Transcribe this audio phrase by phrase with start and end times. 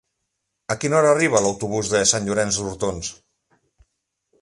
[0.75, 3.15] A quina hora arriba l'autobús de Sant Llorenç d'Hortons?